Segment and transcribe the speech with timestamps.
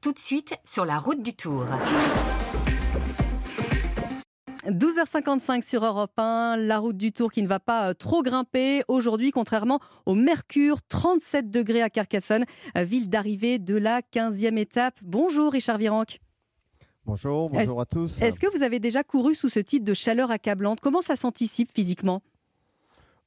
[0.00, 1.64] Tout de suite sur la route du Tour.
[4.66, 8.82] 12h55 sur Europe 1, la route du Tour qui ne va pas euh, trop grimper
[8.86, 12.44] aujourd'hui, contrairement au Mercure, 37 degrés à Carcassonne,
[12.76, 14.94] euh, ville d'arrivée de la 15e étape.
[15.02, 16.20] Bonjour Richard Virenque.
[17.04, 18.22] Bonjour, bonjour à tous.
[18.22, 20.78] Est-ce que vous avez déjà couru sous ce type de chaleur accablante?
[20.80, 22.22] Comment ça s'anticipe physiquement?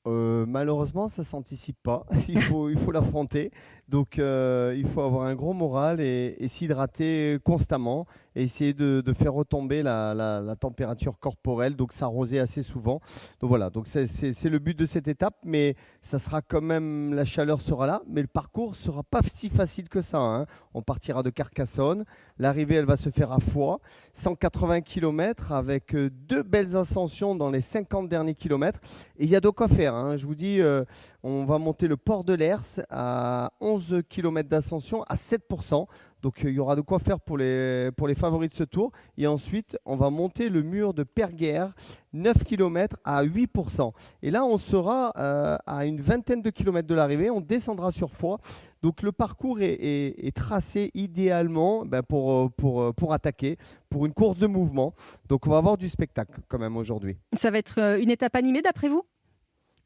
[0.07, 2.05] Euh, malheureusement, ça s'anticipe pas.
[2.27, 3.51] il faut, il faut l'affronter.
[3.91, 9.33] Donc, euh, il faut avoir un gros moral et, s'hydrater constamment et essayer de, faire
[9.33, 13.01] retomber la, température corporelle, donc s'arroser assez souvent.
[13.41, 17.25] Donc voilà, donc c'est le but de cette étape, mais ça sera quand même, la
[17.25, 20.19] chaleur sera là, mais le parcours sera pas si facile que ça.
[20.19, 20.45] Hein.
[20.73, 22.05] On partira de Carcassonne,
[22.39, 23.81] l'arrivée elle va se faire à Foix,
[24.13, 28.79] 180 km avec euh, deux belles ascensions dans les 50 derniers kilomètres,
[29.17, 29.90] et il y a de quoi faire.
[29.93, 30.17] Hein.
[30.17, 30.83] Je vous dis, euh,
[31.23, 35.85] on va monter le port de l'Ers à 11 km d'ascension à 7%.
[36.21, 38.91] Donc euh, il y aura de quoi faire pour les, favoris de ce tour.
[39.17, 41.73] Et ensuite, on va monter le mur de Perguerre,
[42.13, 43.91] 9 km à 8%.
[44.21, 47.29] Et là, on sera euh, à une vingtaine de kilomètres de l'arrivée.
[47.29, 48.39] On descendra sur Foix.
[48.81, 53.57] Donc le parcours est, tracé idéalement ben, pour, pour, pour attaquer,
[53.89, 54.95] pour une course de mouvement.
[55.29, 57.17] Donc on va avoir du spectacle quand même aujourd'hui.
[57.33, 59.03] Ça va être une étape animée d'après vous?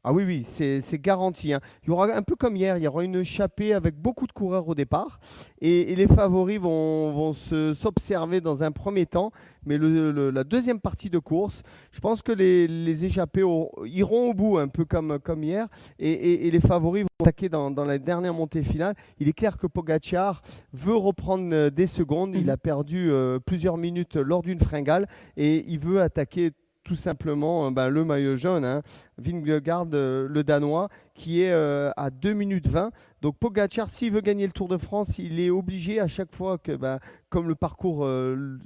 [0.08, 1.52] Ah oui, oui, c'est garanti.
[1.52, 1.58] Hein.
[1.82, 4.32] Il y aura un peu comme hier, il y aura une échappée avec beaucoup de
[4.32, 5.18] coureurs au départ.
[5.60, 9.32] Et, les favoris vont, vont s'observer dans un premier temps.
[9.64, 13.42] Mais la deuxième partie de course, je pense que les, échappés
[13.86, 15.66] iront au bout, un peu comme, comme hier.
[15.98, 18.94] Et, les favoris vont attaquer dans, la dernière montée finale.
[19.18, 20.40] Il est clair que Pogacar
[20.72, 22.30] veut reprendre euh, des secondes.
[22.36, 22.50] Il mhm.
[22.50, 25.08] a perdu euh, plusieurs minutes lors d'une fringale.
[25.36, 26.52] Et il veut attaquer
[26.86, 28.82] tout simplement euh, ben, le maillot jaune, hein,
[29.18, 32.92] euh, le Danois, qui est euh, à 2 minutes 20.
[33.22, 36.58] Donc Pogacar, s'il veut gagner le Tour de France, il est obligé à chaque fois
[36.58, 38.08] que, ben, comme le parcours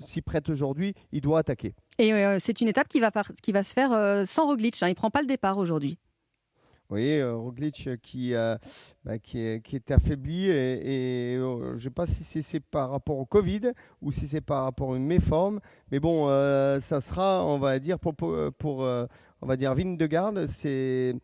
[0.01, 1.75] s'y prête aujourd'hui, il doit attaquer.
[1.99, 3.11] Et c'est une étape qui va,
[3.43, 4.83] qui va se faire sans Roglic.
[4.83, 4.89] Hein.
[4.89, 5.99] il ne prend pas le départ aujourd'hui.
[6.91, 12.43] Oui, Roglic qui, bah, qui, est, qui, est, affaibli et, je ne sais pas si
[12.43, 15.61] c'est par rapport au Covid ou si c'est par rapport à une méforme.
[15.93, 16.27] Mais bon,
[16.81, 18.15] ça sera, on va dire, pour,
[18.59, 21.15] pour, on va dire, Vindegarde, c'est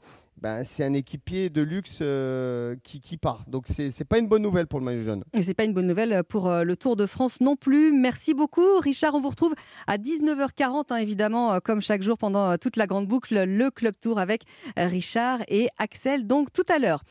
[0.41, 3.45] ben, c'est un équipier de luxe euh, qui, qui, part.
[3.49, 5.25] Donc c'est n'est pas une bonne nouvelle pour le maillot jaune.
[5.33, 7.93] Et c'est pas une bonne nouvelle pour euh, le Tour de France non plus.
[7.93, 9.15] Merci beaucoup Richard.
[9.15, 9.55] On vous retrouve
[9.87, 13.95] à 19h40 hein, évidemment euh, comme chaque jour pendant toute la grande boucle le Club
[14.01, 14.43] Tour avec
[14.77, 17.03] Richard et Axel donc tout à l'heure.